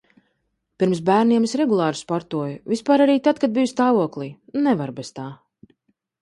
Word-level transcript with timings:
Pirms 0.83 1.01
bērniem 1.09 1.43
es 1.47 1.53
regulāri 1.61 1.99
sportoju, 1.99 2.55
vispār 2.71 3.05
arī 3.05 3.19
tad, 3.29 3.43
kad 3.45 3.55
biju 3.59 3.71
stāvoklī, 3.73 4.31
nevaru 4.69 4.97
bez 5.03 5.15
tā. 5.21 5.29